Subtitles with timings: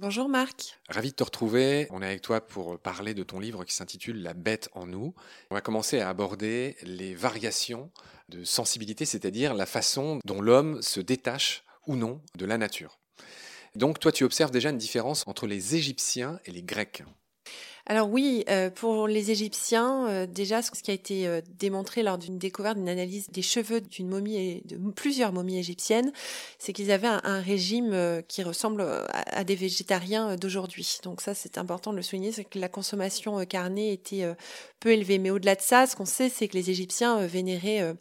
[0.00, 0.78] Bonjour Marc.
[0.88, 1.88] Ravi de te retrouver.
[1.90, 5.12] On est avec toi pour parler de ton livre qui s'intitule La bête en nous.
[5.50, 7.90] On va commencer à aborder les variations
[8.28, 13.00] de sensibilité, c'est-à-dire la façon dont l'homme se détache ou non de la nature.
[13.74, 17.02] Donc toi, tu observes déjà une différence entre les Égyptiens et les Grecs.
[17.90, 22.18] Alors oui, euh, pour les Égyptiens, euh, déjà, ce qui a été euh, démontré lors
[22.18, 26.12] d'une découverte, d'une analyse des cheveux d'une momie et de plusieurs momies égyptiennes,
[26.58, 30.98] c'est qu'ils avaient un, régime qui ressemble à, des végétariens d'aujourd'hui.
[31.02, 34.26] Donc ça, c'est important de le souligner, c'est que la consommation carnée était
[34.80, 35.18] peu élevée.
[35.18, 37.94] Mais au-delà de ça, ce qu'on sait, c'est que les Égyptiens vénéraient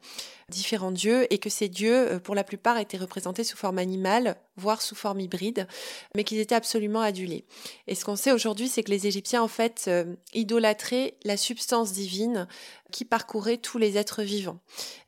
[0.50, 4.38] différents dieux et que ces dieux, euh, pour la plupart, étaient représentés sous forme animale,
[4.56, 5.68] voire sous forme hybride,
[6.16, 7.44] mais qu'ils étaient absolument adulés.
[7.88, 11.92] Et ce qu'on sait aujourd'hui, c'est que les Égyptiens, en fait, euh, idolâtraient la substance
[11.92, 12.48] divine
[12.94, 14.60] qui parcourait tous les êtres vivants.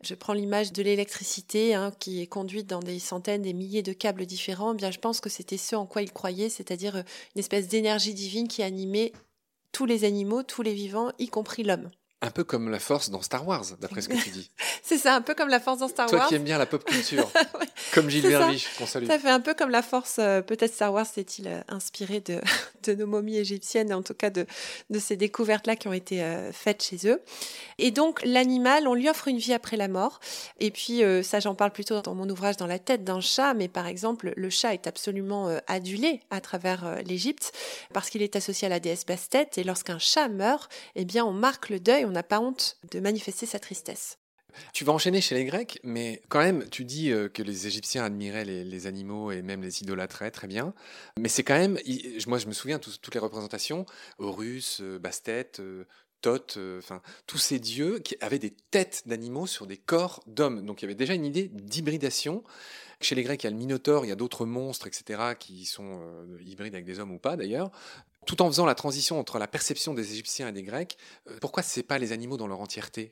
[0.02, 3.94] Je prends l'image de l'électricité hein, qui est conduite dans des centaines, des milliers de
[3.94, 4.74] câbles différents.
[4.74, 7.04] Eh bien, je pense que c'était ce en quoi ils croyaient, c'est-à-dire euh,
[7.36, 9.14] une espèce d'énergie divine qui animait
[9.72, 11.90] tous les animaux, tous les vivants, y compris l'homme.
[12.22, 14.52] Un peu comme la force dans Star Wars, d'après ce que tu dis.
[14.84, 16.20] c'est ça, un peu comme la force dans Star Wars.
[16.20, 17.32] Toi qui aimes bien la pop culture,
[17.94, 19.08] comme Gilles Verlich, qu'on salue.
[19.08, 22.42] Ça fait un peu comme la force, euh, peut-être Star Wars s'est-il euh, inspiré de,
[22.84, 24.46] de, nos momies égyptiennes, en tout cas de,
[24.90, 27.22] de ces découvertes-là qui ont été euh, faites chez eux.
[27.78, 30.20] Et donc l'animal, on lui offre une vie après la mort.
[30.60, 33.70] Et puis ça, j'en parle plutôt dans mon ouvrage Dans la tête d'un chat, mais
[33.70, 37.54] par exemple, le chat est absolument adulé à travers l'Égypte
[37.94, 39.50] parce qu'il est associé à la déesse Bastet.
[39.56, 43.00] Et lorsqu'un chat meurt, eh bien on marque le deuil, on n'a pas honte de
[43.00, 44.18] manifester sa tristesse.
[44.74, 48.04] Tu vas enchaîner chez les Grecs, mais quand même, tu dis euh, que les Égyptiens
[48.04, 50.74] admiraient les, animaux et même les idolâtraient, très bien.
[51.20, 51.78] Mais c'est quand même,
[52.28, 53.86] moi je me souviens de toutes les représentations,
[54.18, 55.86] Horus, euh, Bastet, euh,
[56.22, 60.66] Thoth, enfin tous ces dieux qui avaient des têtes d'animaux sur des corps d'hommes.
[60.66, 62.44] Donc il y avait déjà une idée d'hybridation.
[63.00, 65.64] Chez les Grecs, il y a le Minotaure, il y a d'autres monstres, etc., qui
[65.64, 66.02] sont
[66.42, 67.72] hybrides avec des hommes ou pas d'ailleurs
[68.30, 71.64] tout en faisant la transition entre la perception des Égyptiens et des Grecs, euh, pourquoi
[71.64, 73.12] ce n'est pas les animaux dans leur entièreté?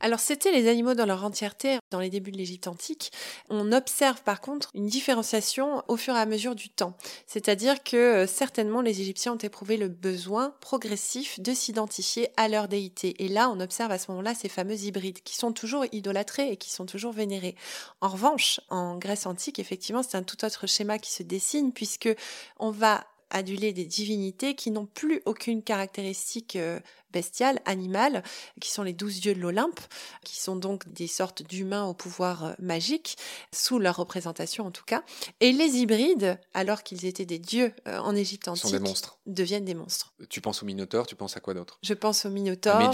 [0.00, 3.12] Alors c'était les animaux dans leur entièreté dans les débuts de l'Égypte antique.
[3.48, 6.96] On observe par contre une différenciation au fur et à mesure du temps.
[7.28, 12.66] C'est-à-dire que euh, certainement les Égyptiens ont éprouvé le besoin progressif de s'identifier à leur
[12.66, 13.24] déité.
[13.24, 16.56] Et là, on observe à ce moment-là ces fameux hybrides qui sont toujours idolâtrés et
[16.56, 17.54] qui sont toujours vénérés.
[18.00, 22.12] En revanche, en Grèce antique, effectivement, c'est un tout autre schéma qui se dessine puisque
[22.58, 26.80] on va aduler des divinités qui n'ont plus aucune caractéristique euh,
[27.12, 28.22] bestiale, animale,
[28.60, 29.80] qui sont les douze dieux de l'Olympe,
[30.22, 33.16] qui sont donc des sortes d'humains au pouvoir euh, magique,
[33.52, 35.02] sous leur représentation en tout cas.
[35.40, 39.18] Et les hybrides, alors qu'ils étaient des dieux euh, en Égypte antique, des monstres.
[39.26, 40.12] deviennent des monstres.
[40.28, 41.78] Tu penses au Minotaure, tu penses à quoi d'autre?
[41.82, 42.92] Je pense au Minotaure,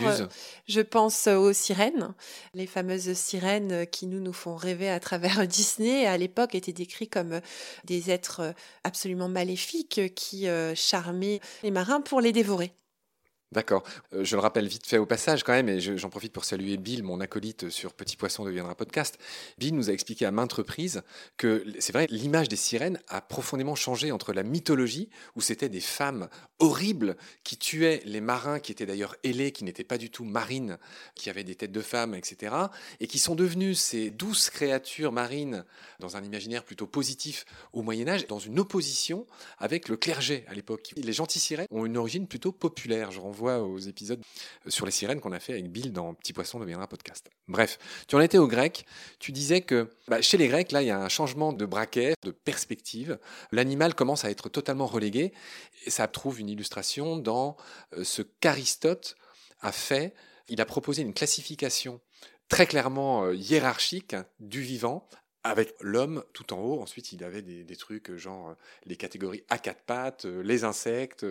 [0.67, 2.14] je pense aux sirènes,
[2.55, 7.08] les fameuses sirènes qui nous nous font rêver à travers Disney, à l'époque étaient décrits
[7.08, 7.40] comme
[7.85, 8.55] des êtres
[8.85, 12.72] absolument maléfiques qui euh, charmaient les marins pour les dévorer.
[13.52, 13.82] D'accord.
[14.14, 16.78] Euh, je le rappelle vite fait au passage quand même, et j'en profite pour saluer
[16.78, 19.19] Bill, mon acolyte sur Petit Poisson deviendra podcast.
[19.58, 21.02] Bill nous a expliqué à maintes reprises
[21.37, 25.82] que c'est vrai, l'image des sirènes a profondément changé entre la mythologie, où c'était des
[25.82, 30.25] femmes horribles qui tuaient les marins, qui étaient d'ailleurs ailés, qui n'étaient pas du tout
[30.25, 30.78] marines,
[31.14, 32.54] qui avaient des têtes de femmes, etc.,
[33.00, 35.66] et qui sont devenues ces douces créatures marines
[36.00, 37.44] dans un imaginaire plutôt positif
[37.75, 39.26] au Moyen Âge, dans une opposition
[39.58, 40.94] avec le clergé à l'époque.
[40.96, 43.10] Les gentils sirènes ont une origine plutôt populaire.
[43.10, 44.22] Je renvoie aux épisodes
[44.68, 47.28] sur les sirènes qu'on a fait avec Bill dans Petit Poisson deviendra podcast.
[47.48, 47.78] Bref,
[48.08, 48.86] tu en étais au grec,
[49.18, 52.14] tu disais que bah, chez les Grecs, là, il y a un changement de braquet,
[52.22, 53.18] de perspective.
[53.50, 55.32] L'animal commence à être totalement relégué,
[55.86, 57.56] et ça trouve une illustration dans
[57.96, 59.16] euh, ce qu'Aristote
[59.60, 60.14] a fait.
[60.48, 62.00] Il a proposé une classification
[62.48, 65.08] très clairement euh, hiérarchique du vivant,
[65.44, 66.80] avec l'homme tout en haut.
[66.80, 68.54] Ensuite, il avait des, trucs genre euh,
[68.84, 71.26] les catégories à quatre pattes, les insectes,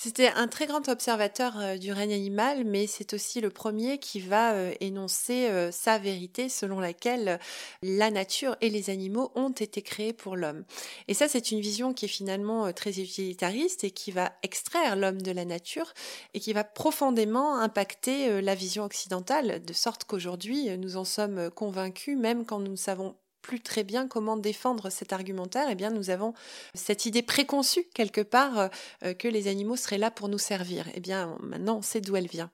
[0.00, 4.20] c'était un très grand observateur euh, du règne animal, mais c'est aussi le premier qui
[4.20, 7.40] va euh, énoncer euh, sa vérité selon laquelle
[7.82, 10.64] la nature et les animaux ont été créés pour l'homme.
[11.08, 15.20] Et ça, c'est une vision qui est finalement très utilitariste et qui va extraire l'homme
[15.20, 15.92] de la nature
[16.32, 22.16] et qui va profondément impacter la vision occidentale, de sorte qu'aujourd'hui, nous en sommes convaincus,
[22.16, 23.16] même quand nous ne savons
[23.48, 26.34] plus très bien comment défendre cet argumentaire, eh bien nous avons
[26.74, 28.68] cette idée préconçue quelque part
[29.02, 30.86] euh, que les animaux seraient là pour nous servir.
[30.92, 32.50] Eh bien maintenant on sait d'où elle vient.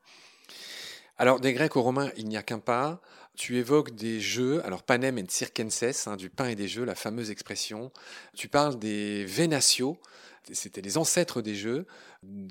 [1.19, 3.00] Alors des Grecs aux Romains, il n'y a qu'un pas.
[3.35, 6.94] Tu évoques des jeux, alors panem et circenses, hein, du pain et des jeux, la
[6.94, 7.90] fameuse expression.
[8.37, 9.97] Tu parles des vénatios,
[10.52, 11.87] c'était les ancêtres des jeux,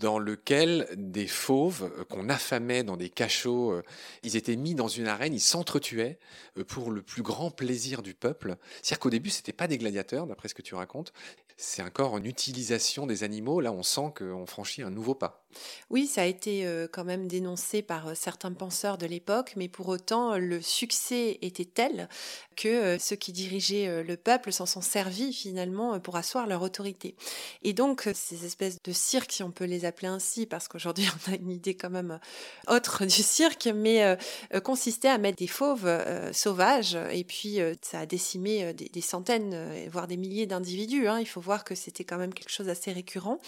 [0.03, 3.83] dans lequel des fauves euh, qu'on affamait dans des cachots, euh,
[4.23, 6.19] ils étaient mis dans une arène, ils s'entretuaient
[6.57, 8.55] euh, pour le plus grand plaisir du peuple.
[8.81, 11.13] C'est-à-dire qu'au début, c'était pas des gladiateurs, d'après ce que tu racontes,
[11.55, 13.61] c'est encore une utilisation des animaux.
[13.61, 15.45] Là, on sent qu'on franchit un nouveau pas.
[15.91, 20.35] Oui, ça a été quand même dénoncé par certains penseurs de l'époque, mais pour autant,
[20.35, 22.09] le succès était tel
[22.55, 27.15] que ceux qui dirigeaient le peuple s'en sont servis finalement pour asseoir leur autorité.
[27.61, 31.31] Et donc, ces espèces de cirques, si on peut les appeler ainsi, parce qu'aujourd'hui on
[31.31, 32.19] a une idée quand même
[32.67, 34.15] euh, autre du cirque, mais euh,
[34.53, 35.89] euh, consistait à mettre des fauves
[36.31, 39.55] sauvages, et puis ça a décimé des, centaines,
[39.89, 41.07] voire des milliers d'individus.
[41.07, 41.19] Hein.
[41.19, 43.39] Il faut voir que c'était quand même quelque chose d'assez récurrent.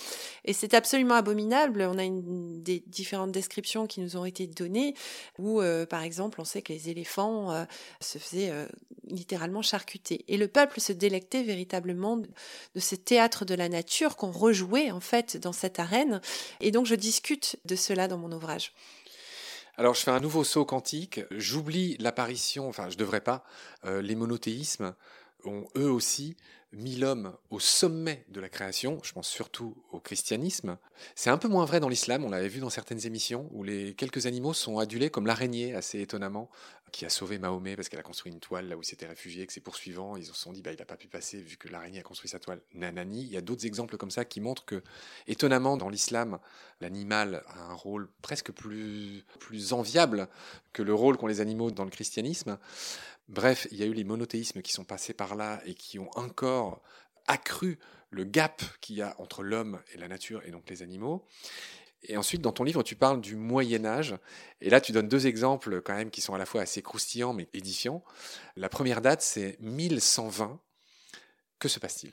[0.44, 1.82] Et c'est absolument abominable.
[1.82, 4.96] On a des différentes descriptions qui nous ont été données,
[5.40, 7.66] où par exemple on sait que les éléphants
[8.00, 8.52] se faisaient
[9.08, 10.26] littéralement charcuter.
[10.28, 15.00] Et le peuple se délectait véritablement de ce théâtre de la nature qu'on rejouait en
[15.00, 16.05] fait dans cette arène
[16.60, 18.74] et donc je discute de cela dans mon ouvrage.
[19.78, 23.44] Alors je fais un nouveau saut quantique, j'oublie l'apparition, enfin je devrais pas,
[23.86, 24.96] euh, les monothéismes
[25.44, 26.38] ont eux aussi
[26.76, 30.78] mis l'homme au sommet de la création, je pense surtout au christianisme.
[31.16, 33.96] C'est un peu moins vrai dans l'islam, on l'avait vu dans certaines émissions, où les
[33.96, 36.50] quelques animaux sont adulés comme l'araignée, assez étonnamment,
[36.92, 39.46] qui a sauvé Mahomet parce qu'elle a construit une toile là où il s'était réfugié,
[39.46, 41.68] que ses poursuivants, ils se sont dit, bah, il n'a pas pu passer vu que
[41.68, 42.62] l'araignée a construit sa toile.
[42.74, 44.82] Nanani, il y a d'autres exemples comme ça qui montrent que,
[45.28, 46.40] étonnamment, dans l'islam,
[46.80, 50.30] l'animal a un rôle presque plus, plus enviable
[50.72, 52.58] que le rôle qu'ont les animaux dans le christianisme.
[53.28, 56.10] Bref, il y a eu les monothéismes qui sont passés par là et qui ont
[56.16, 56.82] encore
[57.28, 57.80] accru
[58.12, 61.26] le gap qu'il y a entre l'homme et la nature et donc les animaux.
[62.08, 64.16] Et ensuite, dans ton livre, tu parles du Moyen Âge.
[64.62, 67.34] Et là, tu donnes deux exemples quand même qui sont à la fois assez croustillants
[67.34, 68.04] mais édifiants.
[68.56, 70.60] La première date, c'est 1120.
[71.58, 72.12] Que se passe-t-il?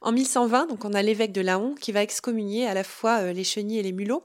[0.00, 3.32] En 1120, donc on a l'évêque de Laon qui va excommunier à la fois euh,
[3.32, 4.22] les chenilles et les mulots.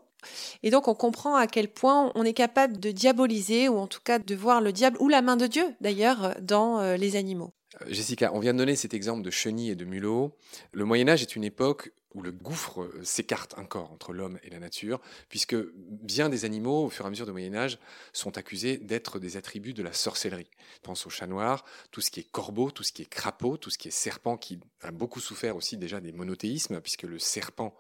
[0.64, 4.02] Et donc on comprend à quel point on est capable de diaboliser, ou en tout
[4.04, 7.54] cas de voir le diable, ou la main de Dieu d'ailleurs, dans euh, les animaux.
[7.82, 10.36] Euh, Jessica, on vient de donner cet exemple de chenilles et de mulots.
[10.72, 14.50] Le Moyen Âge est une époque où le gouffre euh, s'écarte encore entre l'homme et
[14.50, 17.78] la nature, puisque bien des animaux, au fur et à mesure du Moyen Âge,
[18.14, 20.50] sont accusés d'être des attributs de la sorcellerie.
[20.82, 23.70] Pense au chat noir, tout ce qui est corbeau, tout ce qui est crapaud, tout
[23.70, 27.76] ce qui est serpent, qui a beaucoup souffert aussi déjà des monothéismes, puisque le serpent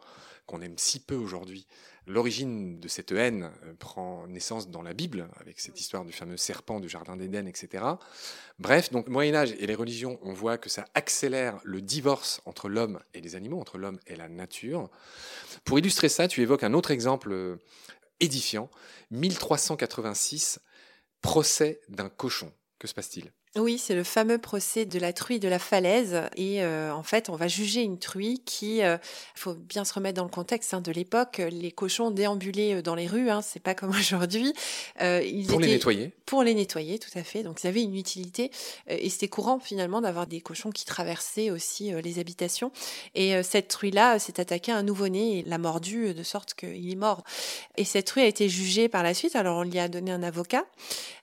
[0.48, 1.68] qu'on aime si peu aujourd'hui.
[2.08, 6.38] L'origine de cette haine euh, prend naissance dans la Bible, avec cette histoire du fameux
[6.38, 7.84] serpent du Jardin d'Éden, etc.
[8.58, 12.70] Bref, donc Moyen Âge et les religions, on voit que ça accélère le divorce entre
[12.70, 14.89] l'homme et les animaux, entre l'homme et la nature.
[15.66, 17.58] Pour illustrer ça, tu évoques un autre exemple euh,
[18.22, 18.72] édifiant,
[19.12, 20.60] 1386,
[21.22, 22.51] procès d'un cochon.
[22.80, 23.32] Que se passe-t-il?
[23.56, 26.22] Oui, c'est le fameux procès de la truie de la falaise.
[26.36, 28.98] Et euh, en fait, on va juger une truie qui, il euh,
[29.36, 32.96] faut bien se remettre dans le contexte hein, de l'époque, les cochons déambulaient euh, dans
[32.96, 34.54] les rues, hein, c'est pas comme aujourd'hui.
[34.98, 37.44] pour les nettoyer Pour les nettoyer, tout à fait.
[37.44, 38.51] Donc, ils avaient une utilité.
[38.88, 42.72] et c'était courant finalement d'avoir des cochons qui traversaient aussi les habitations.
[43.16, 46.96] Et cette truie-là s'est attaquée à un nouveau-né et l'a mordu de sorte qu'il est
[46.96, 47.24] mort.
[47.77, 49.36] Et cette truie a été jugée par la suite.
[49.36, 50.66] Alors, on lui a donné un avocat.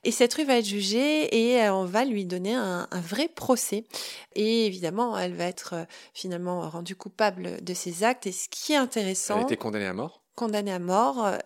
[0.03, 3.83] Et cette truie va être jugée et on va lui donner un, vrai procès.
[4.35, 8.27] Et évidemment, elle va être euh, finalement rendue coupable de ses actes.
[8.27, 9.35] Et ce qui est intéressant.
[9.35, 10.21] Elle a été condamnée à mort?
[10.35, 11.25] Condamnée à mort.
[11.25, 11.37] Euh,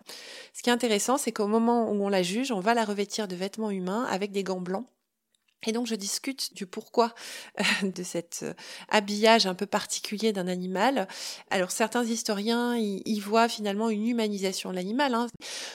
[0.54, 3.26] ce qui est intéressant, c'est qu'au moment où on la juge, on va la revêtir
[3.26, 4.86] de vêtements humains avec des gants blancs.
[5.66, 7.14] Et donc je discute du pourquoi
[7.60, 8.54] euh, de cet euh,
[8.88, 11.06] habillage un peu particulier d'un animal.
[11.50, 15.14] Alors certains historiens y, voient finalement une humanisation de l'animal.
[15.14, 15.26] Hein.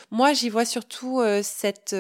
[0.10, 1.96] Moi j'y vois surtout euh, cette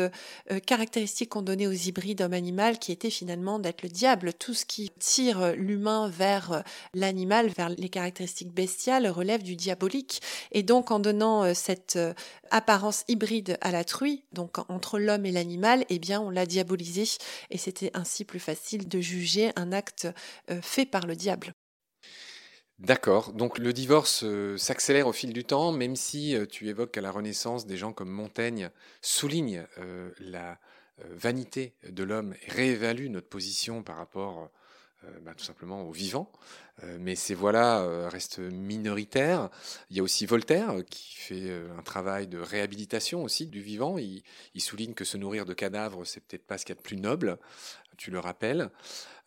[0.66, 4.34] caractéristique qu'on donnait aux hybrides homme-animal qui était finalement d'être le diable.
[4.34, 6.64] Tout ce qui tire l'humain vers
[6.94, 10.22] l'animal, vers les caractéristiques bestiales relève du diabolique.
[10.52, 12.00] Et donc en donnant cette
[12.50, 16.96] apparence hybride à la truie, donc entre l'homme et l'animal, eh bien on l'a diabolisé
[17.52, 20.08] et c'est ainsi plus facile de juger un acte
[20.50, 21.54] euh, fait par le diable.
[22.78, 26.92] D'accord, donc le divorce euh, s'accélère au fil du temps, même si euh, tu évoques
[26.92, 28.70] qu'à la Renaissance, des gens comme Montaigne
[29.02, 29.66] soulignent
[30.20, 30.60] la
[31.10, 34.50] vanité de l'homme et réévaluent notre position par rapport
[35.24, 36.32] bah, tout simplement aux vivants.
[37.00, 39.50] mais ces voix-là restent minoritaires.
[39.90, 43.98] Il y a aussi Voltaire qui fait un travail de réhabilitation aussi du vivant.
[43.98, 44.24] Il,
[44.62, 46.98] souligne que se nourrir de cadavres, c'est peut-être pas ce qu'il y a de plus
[46.98, 47.38] noble
[47.96, 48.70] tu le rappelles.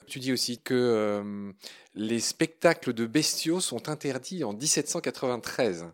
[0.07, 1.53] Tu dis aussi que euh,
[1.95, 5.87] les spectacles de bestiaux sont interdits en 1793.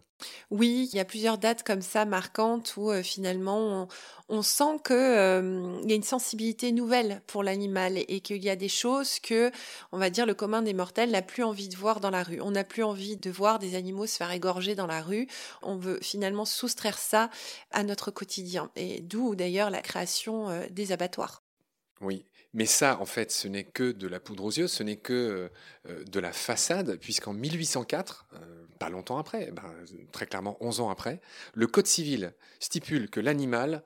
[0.50, 3.88] Oui, il y a plusieurs dates comme ça marquantes où euh, finalement
[4.28, 8.68] on, sent euh, y a une sensibilité nouvelle pour l'animal et, qu'il y a des
[8.68, 9.50] choses que,
[9.92, 12.40] on va dire, le commun des mortels n'a plus envie de voir dans la rue.
[12.40, 15.28] On n'a plus envie de voir des animaux se faire égorger dans la rue.
[15.62, 17.30] On veut finalement soustraire ça
[17.70, 18.70] à notre quotidien.
[18.76, 21.43] Et d'où d'ailleurs la création des abattoirs.
[22.00, 22.24] Oui,
[22.54, 25.50] mais ça, en fait, ce n'est que de la poudre aux yeux, ce n'est que
[25.88, 29.64] euh, de la façade, puisqu'en 1804, euh, pas longtemps après, ben,
[30.12, 31.20] très clairement 11 ans après,
[31.54, 33.82] le Code civil stipule que l'animal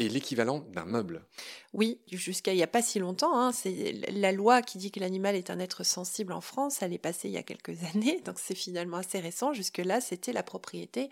[0.00, 1.24] est l'équivalent d'un meuble.
[1.72, 3.38] Oui, jusqu'à il n'y a pas si longtemps.
[3.38, 6.78] Hein, c'est la loi qui dit que l'animal est un être sensible en France.
[6.82, 9.52] Elle est passée il y a quelques années, donc c'est finalement assez récent.
[9.52, 11.10] Jusque-là, c'était la propriété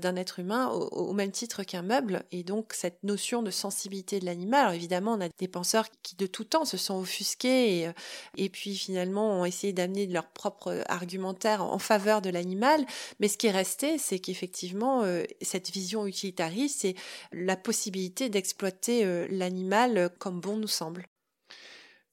[0.00, 2.24] d'un être humain au, même titre qu'un meuble.
[2.32, 4.74] Et donc cette notion de sensibilité de l'animal.
[4.74, 8.76] Évidemment, on a des penseurs qui de tout temps se sont offusqués et, euh, puis
[8.76, 12.86] finalement ont essayé d'amener leur propre argumentaire en faveur de l'animal.
[13.20, 16.94] Mais ce qui est resté, c'est qu'effectivement, euh, cette vision utilitariste, c'est
[17.32, 21.06] la possibilité d'exploiter euh, l'animal comme bon nous semble.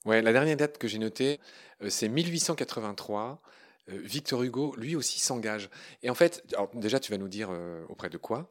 [0.06, 1.40] Ouais, la dernière date que j'ai notée,
[1.82, 3.42] euh, c'est 1883.
[3.88, 5.68] Euh, Victor Hugo, lui aussi, s'engage.
[6.02, 6.44] Et en fait,
[6.74, 8.48] déjà, tu vas nous dire euh, auprès de quoi?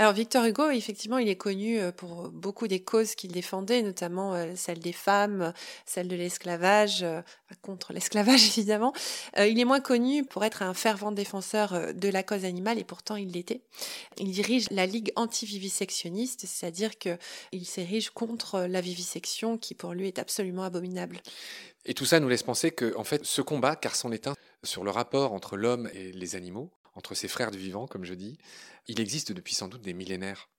[0.00, 4.32] Alors Victor Hugo, effectivement, il est connu euh, pour beaucoup des causes qu'il défendait, notamment
[4.32, 5.52] euh, celle des femmes,
[5.86, 7.20] celle de l'esclavage, euh,
[7.62, 8.92] contre l'esclavage évidemment.
[9.36, 13.16] Il est moins connu pour être un fervent défenseur de la cause animale et pourtant
[13.16, 13.62] il l'était.
[14.18, 20.20] Il dirige la Ligue anti-vivisectionniste, c'est-à-dire qu'il s'érige contre la vivisection qui pour lui est
[20.20, 21.20] absolument abominable.
[21.84, 24.34] Et tout ça nous laisse penser que, en fait, ce combat, car c'en est un,
[24.62, 28.12] sur le rapport entre l'homme et les animaux, entre ses frères du vivant, comme je
[28.12, 28.38] dis,
[28.88, 30.50] il existe depuis sans doute des millénaires.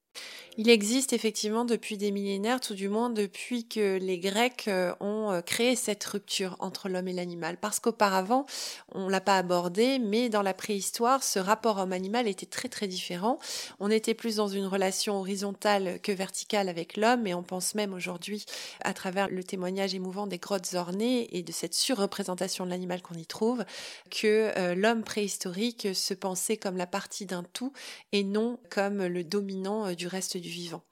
[0.61, 5.31] Il existe effectivement depuis des millénaires, tout du moins depuis que les Grecs euh, ont
[5.31, 7.55] euh, créé cette rupture entre l'homme et l'animal.
[7.55, 8.45] Parce qu'auparavant,
[8.93, 13.39] on l'a pas abordé, mais dans la préhistoire, ce rapport homme-animal était très très différent.
[13.79, 17.93] On était plus dans une relation horizontale que verticale avec l'homme, et on pense même
[17.93, 18.43] aujourd'hui,
[18.83, 23.15] à travers le témoignage émouvant des grottes ornées et de cette surreprésentation de l'animal qu'on
[23.15, 23.63] y trouve,
[24.11, 27.71] que euh, l'homme préhistorique se pensait comme la partie d'un tout
[28.11, 30.83] et non comme le dominant du reste du vivant.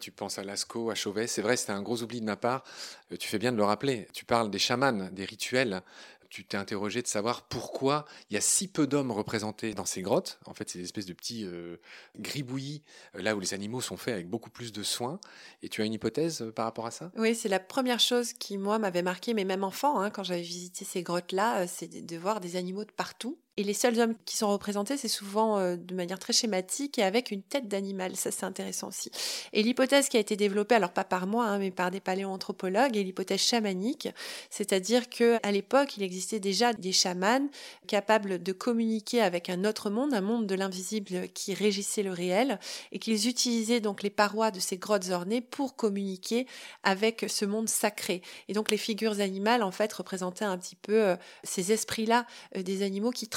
[0.00, 1.26] Tu penses à Lascaux, à Chauvet.
[1.26, 2.64] C'est vrai, c'était un gros oubli de ma part.
[3.12, 4.08] Euh, tu fais bien de le rappeler.
[4.14, 5.82] Tu parles des chamans, des rituels.
[6.30, 10.00] Tu t'es interrogé de savoir pourquoi il y a si peu d'hommes représentés dans ces
[10.00, 10.40] grottes.
[10.46, 11.76] En fait, c'est des espèces de petits euh,
[12.18, 12.82] gribouillis,
[13.14, 15.20] euh, là où les animaux sont faits avec beaucoup plus de soins.
[15.62, 17.12] Et tu as une hypothèse par rapport à ça?
[17.16, 20.42] Oui, c'est la première chose qui, moi, m'avait marqué, mais même enfant, hein, quand j'avais
[20.42, 24.36] visité ces grottes-là, c'est de voir des animaux de partout Et les seuls hommes qui
[24.36, 28.16] sont représentés, c'est souvent euh, de manière très schématique et avec une tête d'animal.
[28.16, 29.10] Ça, c'est intéressant aussi.
[29.52, 32.96] Et l'hypothèse qui a été développée, alors pas par moi, hein, mais par des paléoanthropologues,
[32.96, 34.08] est l'hypothèse chamanique,
[34.50, 37.48] c'est-à-dire que à l'époque, il existait déjà des chamans
[37.86, 42.58] capables de communiquer avec un autre monde, un monde de l'invisible qui régissait le réel,
[42.90, 46.46] et qu'ils utilisaient donc les parois de ces grottes ornées pour communiquer
[46.82, 48.22] avec ce monde sacré.
[48.48, 52.62] Et donc les figures animales, en fait, représentaient un petit peu euh, ces esprits-là euh,
[52.62, 53.28] des animaux qui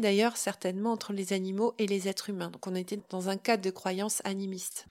[0.00, 2.50] d'ailleurs certainement entre les animaux et les êtres humains.
[2.50, 4.86] Donc on était dans un cadre de croyance animiste.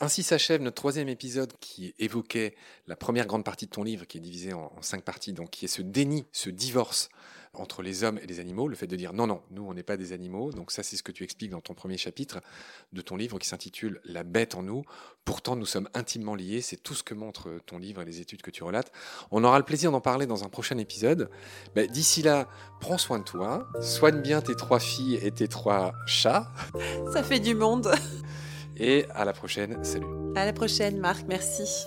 [0.00, 2.54] Ainsi s'achève notre troisième épisode qui évoquait
[2.86, 5.64] la première grande partie de ton livre, qui est divisée en, cinq parties, donc qui
[5.64, 7.08] est ce déni, ce divorce
[7.54, 9.82] entre les hommes et les animaux, le fait de dire non, non, nous on n'est
[9.82, 10.52] pas des animaux.
[10.52, 12.40] Donc ça c'est ce que tu expliques dans ton premier chapitre
[12.92, 14.84] de ton livre qui s'intitule La bête en nous.
[15.24, 18.42] Pourtant nous sommes intimement liés, c'est tout ce que montre ton livre et les études
[18.42, 18.92] que tu relates.
[19.30, 21.30] On aura le plaisir d'en parler dans un prochain épisode.
[21.74, 22.48] Ben, d'ici là,
[22.80, 26.52] prends soin de toi, soigne bien tes trois filles et tes trois chats.
[27.12, 27.92] Ça fait du monde.
[28.76, 30.06] Et à la prochaine, salut.
[30.34, 31.86] À la prochaine Marc, merci.